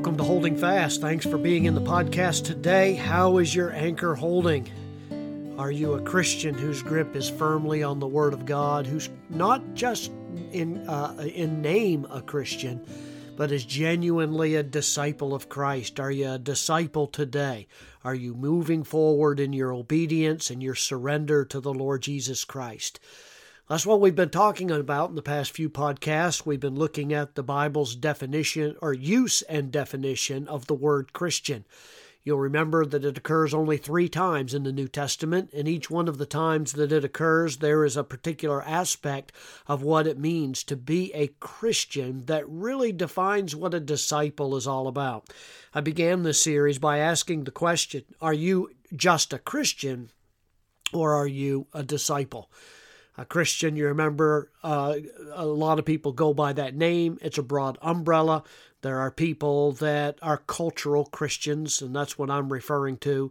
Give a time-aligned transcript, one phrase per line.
[0.00, 1.02] welcome to Holding Fast.
[1.02, 2.94] Thanks for being in the podcast today.
[2.94, 4.66] How is your anchor holding?
[5.58, 9.74] Are you a Christian whose grip is firmly on the Word of God, who's not
[9.74, 10.10] just
[10.52, 12.82] in, uh, in name a Christian,
[13.36, 16.00] but is genuinely a disciple of Christ?
[16.00, 17.66] Are you a disciple today?
[18.02, 23.00] Are you moving forward in your obedience and your surrender to the Lord Jesus Christ?
[23.70, 26.44] That's what we've been talking about in the past few podcasts.
[26.44, 31.64] We've been looking at the Bible's definition or use and definition of the word Christian.
[32.24, 36.08] You'll remember that it occurs only three times in the New Testament, and each one
[36.08, 39.30] of the times that it occurs, there is a particular aspect
[39.68, 44.66] of what it means to be a Christian that really defines what a disciple is
[44.66, 45.32] all about.
[45.72, 50.10] I began this series by asking the question Are you just a Christian,
[50.92, 52.50] or are you a disciple?
[53.16, 53.76] A Christian.
[53.76, 54.96] You remember uh,
[55.32, 57.18] a lot of people go by that name.
[57.20, 58.44] It's a broad umbrella.
[58.82, 63.30] There are people that are cultural Christians, and that's what I'm referring to.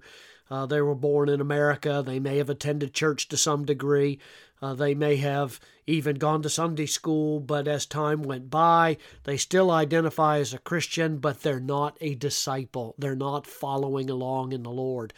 [0.51, 2.03] Uh, they were born in America.
[2.05, 4.19] They may have attended church to some degree.
[4.61, 9.37] Uh, they may have even gone to Sunday school, but as time went by, they
[9.37, 12.93] still identify as a Christian, but they're not a disciple.
[12.97, 15.13] They're not following along in the Lord.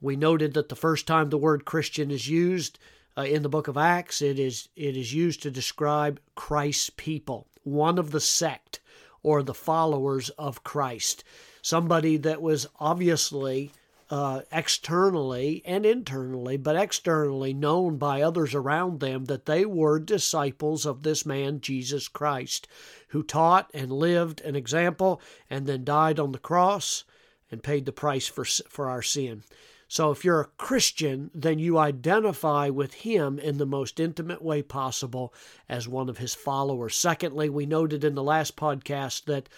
[0.00, 2.78] We noted that the first time the word Christian is used,
[3.18, 7.48] uh, in the book of Acts, it is it is used to describe Christ's people,
[7.64, 8.78] one of the sect
[9.24, 11.24] or the followers of Christ,
[11.60, 13.72] somebody that was obviously
[14.08, 20.86] uh, externally and internally, but externally known by others around them that they were disciples
[20.86, 22.68] of this man, Jesus Christ,
[23.08, 27.02] who taught and lived an example and then died on the cross
[27.50, 29.42] and paid the price for, for our sin.
[29.88, 34.62] So if you're a Christian, then you identify with him in the most intimate way
[34.62, 35.32] possible
[35.66, 36.94] as one of his followers.
[36.94, 39.48] Secondly, we noted in the last podcast that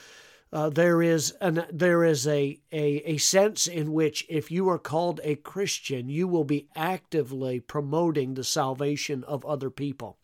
[0.52, 4.78] uh, there is an there is a, a a sense in which if you are
[4.78, 10.18] called a Christian, you will be actively promoting the salvation of other people.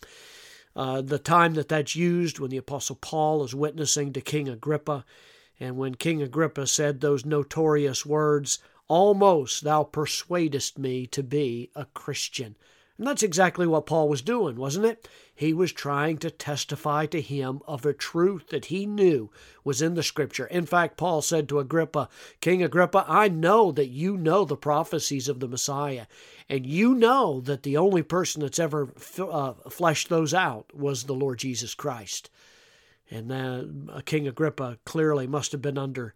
[0.74, 5.04] Uh, the time that that's used when the Apostle Paul is witnessing to King Agrippa,
[5.58, 8.58] and when King Agrippa said those notorious words,
[8.88, 12.56] Almost thou persuadest me to be a Christian.
[12.98, 15.06] And that's exactly what Paul was doing, wasn't it?
[15.34, 19.30] He was trying to testify to him of a truth that he knew
[19.64, 20.46] was in the Scripture.
[20.46, 22.08] In fact, Paul said to Agrippa,
[22.40, 26.06] King Agrippa, I know that you know the prophecies of the Messiah,
[26.48, 31.14] and you know that the only person that's ever uh, fleshed those out was the
[31.14, 32.30] Lord Jesus Christ.
[33.10, 36.14] And uh, King Agrippa clearly must have been under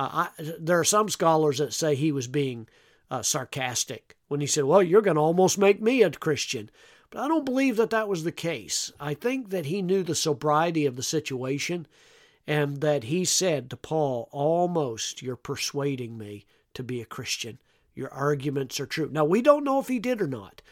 [0.00, 2.66] uh, I, there are some scholars that say he was being
[3.10, 6.70] uh, sarcastic when he said, Well, you're going to almost make me a Christian.
[7.10, 8.90] But I don't believe that that was the case.
[8.98, 11.86] I think that he knew the sobriety of the situation
[12.46, 17.58] and that he said to Paul, Almost you're persuading me to be a Christian.
[17.94, 19.10] Your arguments are true.
[19.12, 20.62] Now, we don't know if he did or not.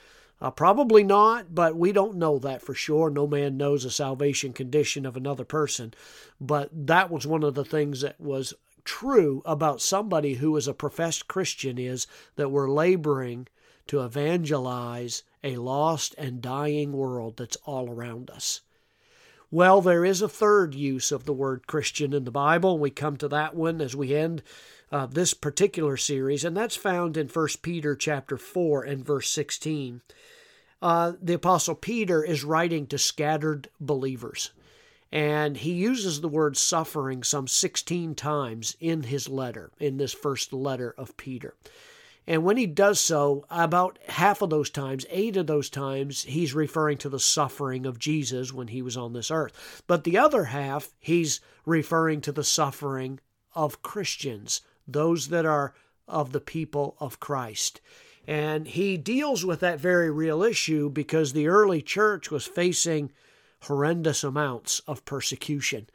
[0.41, 3.11] Uh, probably not, but we don't know that for sure.
[3.11, 5.93] No man knows the salvation condition of another person.
[6.41, 8.55] But that was one of the things that was
[8.89, 12.07] true about somebody who is a professed Christian is
[12.37, 13.47] that we're laboring
[13.87, 18.63] to evangelize a lost and dying world that's all around us.
[19.51, 22.79] Well, there is a third use of the word Christian in the Bible.
[22.79, 24.43] We come to that one as we end
[24.91, 30.01] uh, this particular series, and that's found in 1 Peter chapter 4 and verse 16.
[30.81, 34.53] Uh, the Apostle Peter is writing to scattered believers.
[35.11, 40.53] And he uses the word suffering some 16 times in his letter, in this first
[40.53, 41.55] letter of Peter.
[42.27, 46.53] And when he does so, about half of those times, eight of those times, he's
[46.55, 49.83] referring to the suffering of Jesus when he was on this earth.
[49.87, 53.19] But the other half, he's referring to the suffering
[53.55, 55.73] of Christians, those that are
[56.07, 57.81] of the people of Christ.
[58.27, 63.11] And he deals with that very real issue because the early church was facing
[63.63, 65.89] horrendous amounts of persecution.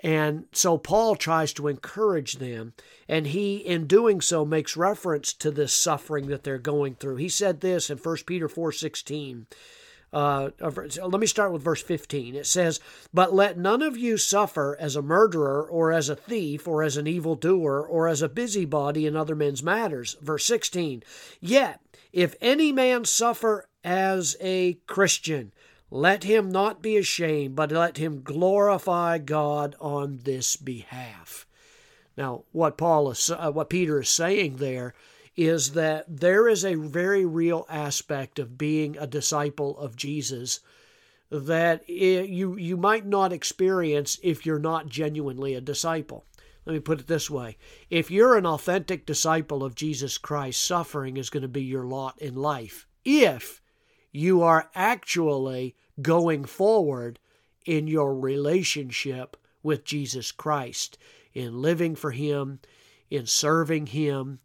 [0.00, 2.74] And so Paul tries to encourage them,
[3.08, 7.16] and he, in doing so, makes reference to this suffering that they're going through.
[7.16, 9.46] He said this in 1 Peter 4.16.
[10.12, 12.36] Uh, let me start with verse 15.
[12.36, 12.78] It says,
[13.12, 16.96] But let none of you suffer as a murderer, or as a thief, or as
[16.96, 20.16] an evildoer, or as a busybody in other men's matters.
[20.20, 21.02] Verse 16,
[21.40, 21.80] Yet,
[22.12, 25.52] if any man suffer as a Christian,
[25.94, 31.46] let him not be ashamed, but let him glorify God on this behalf.
[32.16, 34.92] Now, what Paul is, uh, what Peter is saying there
[35.36, 40.58] is that there is a very real aspect of being a disciple of Jesus
[41.30, 46.24] that you you might not experience if you're not genuinely a disciple.
[46.66, 47.56] let me put it this way
[47.88, 52.20] if you're an authentic disciple of Jesus Christ, suffering is going to be your lot
[52.20, 52.84] in life.
[53.04, 53.62] If
[54.10, 57.18] you are actually going forward
[57.64, 60.98] in your relationship with Jesus Christ,
[61.32, 62.60] in living for Him,
[63.10, 64.40] in serving Him,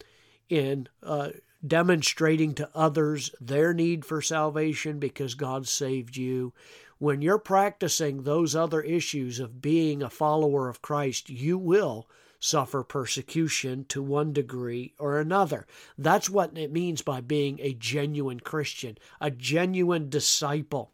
[0.47, 1.29] in uh,
[1.65, 6.53] demonstrating to others their need for salvation because God saved you.
[6.97, 12.09] When you're practicing those other issues of being a follower of Christ, you will
[12.39, 15.67] suffer persecution to one degree or another.
[15.97, 20.93] That's what it means by being a genuine Christian, a genuine disciple.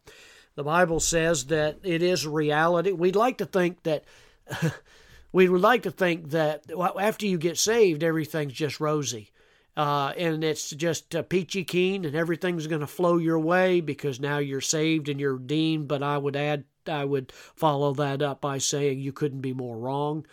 [0.56, 2.92] The Bible says that it is reality.
[2.92, 4.04] We'd like to think that.
[5.32, 6.64] we would like to think that
[6.98, 9.30] after you get saved, everything's just rosy.
[9.76, 14.18] Uh, and it's just uh, peachy keen, and everything's going to flow your way because
[14.18, 15.86] now you're saved and you're redeemed.
[15.88, 19.76] But I would add, I would follow that up by saying you couldn't be more
[19.76, 20.26] wrong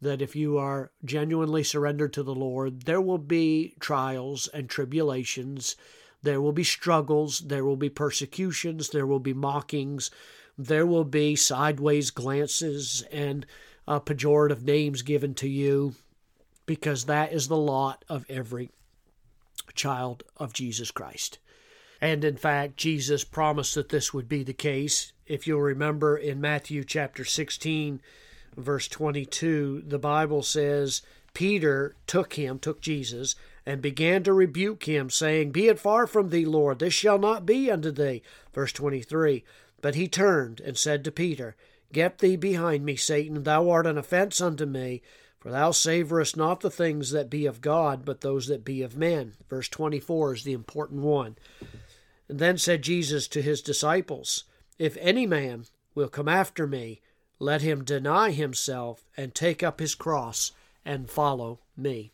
[0.00, 5.76] that if you are genuinely surrendered to the Lord, there will be trials and tribulations,
[6.22, 10.10] there will be struggles, there will be persecutions, there will be mockings,
[10.58, 13.46] there will be sideways glances and
[13.86, 15.94] uh, pejorative names given to you,
[16.64, 18.70] because that is the lot of every
[19.74, 21.38] child of Jesus Christ.
[22.00, 25.12] And in fact, Jesus promised that this would be the case.
[25.26, 28.00] If you'll remember in Matthew chapter 16,
[28.56, 31.02] verse 22, the Bible says,
[31.32, 33.34] Peter took him, took Jesus,
[33.66, 37.44] and began to rebuke him, saying, Be it far from thee, Lord, this shall not
[37.44, 38.22] be unto thee.
[38.54, 39.44] Verse 23.
[39.82, 41.56] But he turned and said to Peter,
[41.92, 45.02] Get thee behind me, Satan, thou art an offense unto me,
[45.40, 48.96] for thou savorest not the things that be of God, but those that be of
[48.96, 49.34] men.
[49.48, 51.36] Verse 24 is the important one.
[52.28, 54.44] And then said Jesus to his disciples,
[54.78, 57.00] If any man will come after me,
[57.38, 60.52] let him deny himself and take up his cross
[60.84, 62.12] and follow me.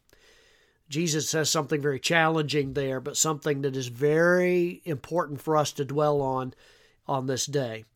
[0.92, 5.86] Jesus says something very challenging there, but something that is very important for us to
[5.86, 6.52] dwell on
[7.08, 7.86] on this day.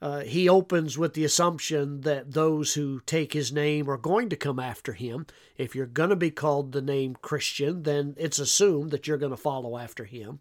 [0.00, 4.36] Uh, he opens with the assumption that those who take his name are going to
[4.36, 5.26] come after him.
[5.58, 9.30] If you're going to be called the name Christian, then it's assumed that you're going
[9.32, 10.40] to follow after him.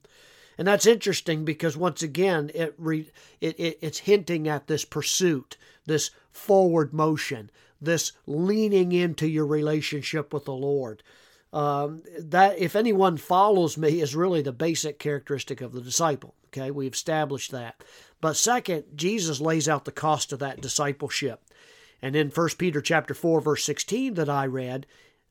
[0.58, 3.12] And that's interesting because once again, it, re,
[3.42, 7.52] it, it it's hinting at this pursuit, this forward motion,
[7.82, 11.04] this leaning into your relationship with the Lord.
[11.52, 16.36] Um, that if anyone follows me is really the basic characteristic of the disciple.
[16.48, 17.84] Okay, we've established that.
[18.22, 21.42] But second, Jesus lays out the cost of that discipleship.
[22.02, 24.86] And in 1 Peter chapter 4 verse 16 that I read,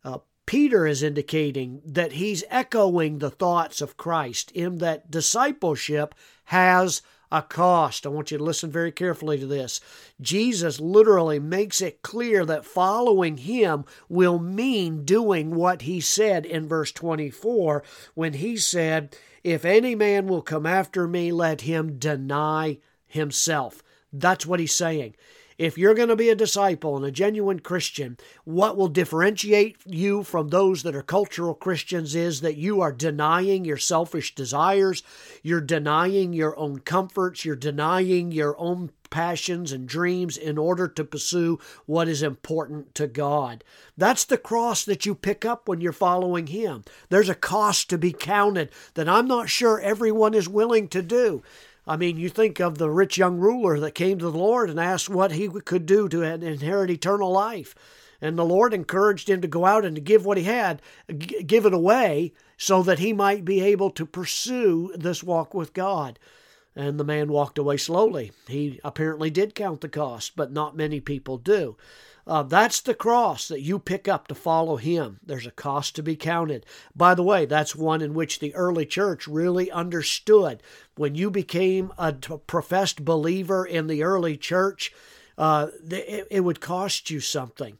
[0.05, 7.03] uh, Peter is indicating that he's echoing the thoughts of Christ in that discipleship has
[7.31, 8.07] a cost.
[8.07, 9.81] I want you to listen very carefully to this.
[10.21, 16.67] Jesus literally makes it clear that following him will mean doing what he said in
[16.67, 17.83] verse 24
[18.15, 23.83] when he said, If any man will come after me, let him deny himself.
[24.13, 25.15] That's what he's saying.
[25.59, 30.23] If you're going to be a disciple and a genuine Christian, what will differentiate you
[30.23, 35.03] from those that are cultural Christians is that you are denying your selfish desires,
[35.43, 41.03] you're denying your own comforts, you're denying your own passions and dreams in order to
[41.03, 43.65] pursue what is important to God.
[43.97, 46.85] That's the cross that you pick up when you're following Him.
[47.09, 51.43] There's a cost to be counted that I'm not sure everyone is willing to do.
[51.89, 54.79] I mean, you think of the rich young ruler that came to the Lord and
[54.79, 57.75] asked what he could do to inherit eternal life.
[58.21, 60.83] And the Lord encouraged him to go out and to give what he had,
[61.17, 66.19] give it away, so that he might be able to pursue this walk with God.
[66.77, 68.33] And the man walked away slowly.
[68.47, 71.77] He apparently did count the cost, but not many people do.
[72.29, 75.19] Uh, that's the cross that you pick up to follow him.
[75.25, 76.67] There's a cost to be counted.
[76.95, 80.63] By the way, that's one in which the early church really understood.
[80.95, 84.93] When you became a professed believer in the early church,
[85.39, 87.79] uh, it, it would cost you something.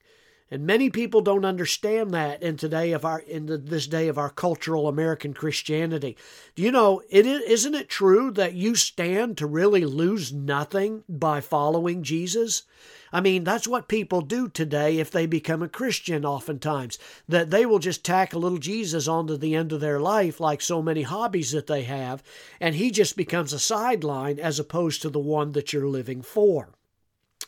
[0.51, 4.17] And many people don't understand that in today of our in the, this day of
[4.17, 6.17] our cultural American Christianity.
[6.55, 11.43] Do you know it isn't it true that you stand to really lose nothing by
[11.43, 12.63] following Jesus?
[13.13, 16.99] I mean, that's what people do today if they become a Christian, oftentimes,
[17.29, 20.61] that they will just tack a little Jesus onto the end of their life, like
[20.61, 22.23] so many hobbies that they have,
[22.61, 26.71] and he just becomes a sideline as opposed to the one that you're living for.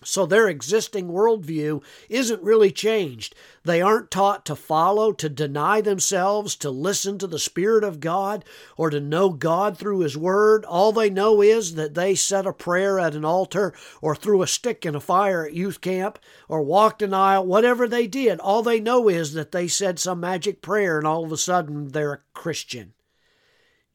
[0.02, 3.34] So their existing worldview isn't really changed.
[3.64, 8.42] They aren't taught to follow, to deny themselves, to listen to the Spirit of God,
[8.78, 10.64] or to know God through His Word.
[10.64, 14.46] All they know is that they said a prayer at an altar, or threw a
[14.46, 18.40] stick in a fire at youth camp, or walked an aisle, whatever they did.
[18.40, 21.88] All they know is that they said some magic prayer, and all of a sudden
[21.88, 22.94] they're a Christian.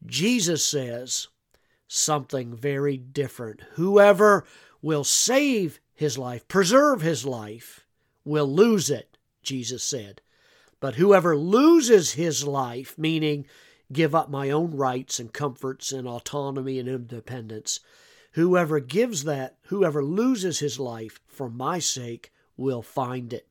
[0.04, 1.26] Jesus says
[1.88, 3.62] something very different.
[3.72, 4.44] Whoever
[4.80, 7.86] will save his life, preserve his life,
[8.24, 10.20] will lose it, Jesus said.
[10.78, 13.46] But whoever loses his life, meaning
[13.92, 17.80] give up my own rights and comforts and autonomy and independence,
[18.32, 23.48] whoever gives that, whoever loses his life for my sake, will find it.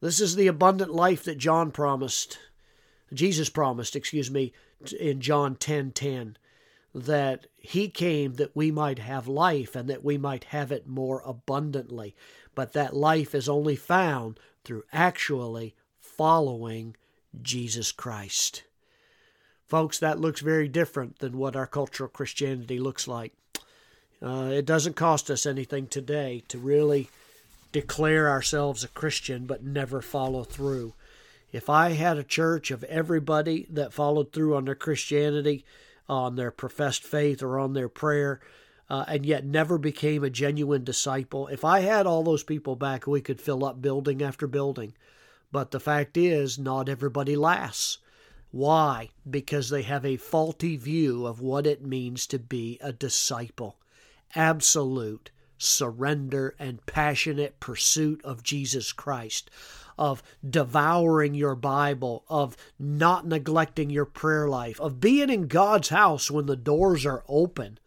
[0.00, 2.38] This is the abundant life that John promised,
[3.12, 4.52] Jesus promised, excuse me,
[5.00, 5.92] in John 10:10.
[5.92, 6.36] 10, 10
[6.94, 11.22] that he came that we might have life and that we might have it more
[11.26, 12.14] abundantly.
[12.54, 16.96] But that life is only found through actually following
[17.42, 18.62] Jesus Christ.
[19.66, 23.32] Folks, that looks very different than what our cultural Christianity looks like.
[24.22, 27.08] Uh, it doesn't cost us anything today to really
[27.72, 30.94] declare ourselves a Christian but never follow through.
[31.50, 35.64] If I had a church of everybody that followed through on their Christianity,
[36.08, 38.40] on their professed faith or on their prayer,
[38.90, 41.46] uh, and yet never became a genuine disciple.
[41.48, 44.94] If I had all those people back, we could fill up building after building.
[45.50, 47.98] But the fact is, not everybody lasts.
[48.50, 49.10] Why?
[49.28, 53.78] Because they have a faulty view of what it means to be a disciple.
[54.34, 55.30] Absolute
[55.64, 59.50] surrender and passionate pursuit of Jesus Christ
[59.98, 66.30] of devouring your Bible, of not neglecting your prayer life, of being in God's house
[66.30, 67.78] when the doors are open,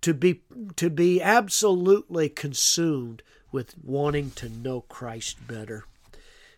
[0.00, 0.42] to be
[0.76, 5.84] to be absolutely consumed with wanting to know Christ better.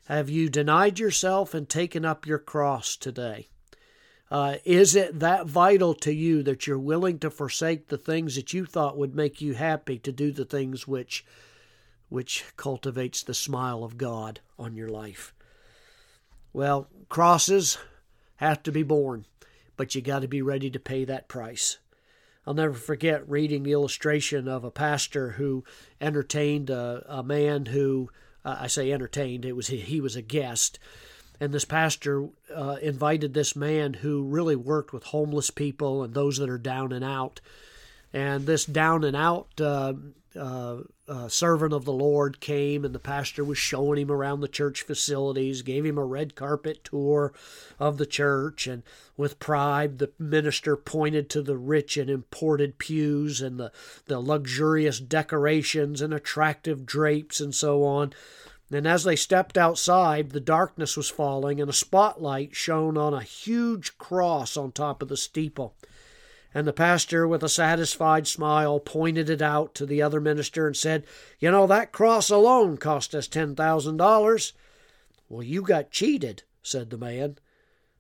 [0.06, 3.48] Have you denied yourself and taken up your cross today?
[4.30, 8.52] Uh, is it that vital to you that you're willing to forsake the things that
[8.52, 11.24] you thought would make you happy to do the things which
[12.10, 15.32] which cultivates the smile of God on your life.
[16.52, 17.78] Well, crosses
[18.36, 19.26] have to be borne,
[19.76, 21.78] but you got to be ready to pay that price.
[22.46, 25.64] I'll never forget reading the illustration of a pastor who
[26.00, 28.10] entertained a, a man who
[28.44, 29.44] uh, I say entertained.
[29.44, 30.80] It was he, he was a guest,
[31.40, 36.36] and this pastor uh, invited this man who really worked with homeless people and those
[36.36, 37.40] that are down and out.
[38.12, 39.94] And this down and out uh,
[40.36, 40.78] uh,
[41.08, 44.82] uh, servant of the Lord came, and the pastor was showing him around the church
[44.82, 47.32] facilities, gave him a red carpet tour
[47.80, 48.82] of the church, and
[49.16, 53.72] with pride, the minister pointed to the rich and imported pews and the,
[54.06, 58.12] the luxurious decorations and attractive drapes and so on.
[58.72, 63.22] And as they stepped outside, the darkness was falling, and a spotlight shone on a
[63.22, 65.74] huge cross on top of the steeple.
[66.54, 70.76] And the pastor, with a satisfied smile, pointed it out to the other minister and
[70.76, 71.04] said,
[71.38, 74.52] You know, that cross alone cost us $10,000.
[75.28, 77.38] Well, you got cheated, said the man.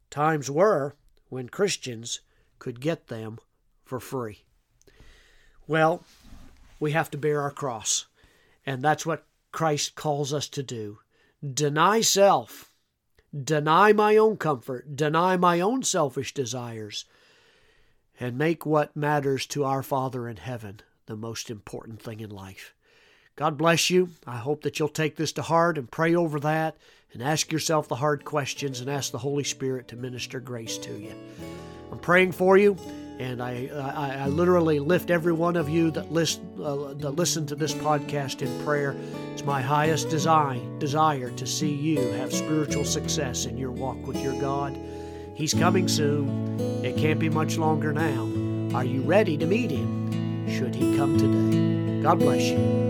[0.08, 0.94] Times were
[1.28, 2.20] when Christians
[2.58, 3.38] could get them
[3.84, 4.44] for free.
[5.66, 6.04] Well,
[6.80, 8.06] we have to bear our cross,
[8.66, 10.98] and that's what Christ calls us to do.
[11.54, 12.72] Deny self,
[13.44, 17.04] deny my own comfort, deny my own selfish desires
[18.18, 22.74] and make what matters to our Father in heaven the most important thing in life.
[23.36, 24.10] God bless you.
[24.26, 26.76] I hope that you'll take this to heart and pray over that
[27.12, 30.92] and ask yourself the hard questions and ask the Holy Spirit to minister grace to
[30.92, 31.14] you.
[31.90, 32.76] I'm praying for you,
[33.20, 37.44] and I, I, I literally lift every one of you that, list, uh, that listen
[37.46, 38.96] to this podcast in prayer.
[39.32, 44.16] It's my highest design, desire to see you have spiritual success in your walk with
[44.22, 44.78] your God.
[45.34, 46.58] He's coming soon.
[46.82, 48.26] It can't be much longer now.
[48.74, 50.48] Are you ready to meet him?
[50.48, 52.02] Should he come today?
[52.02, 52.89] God bless you.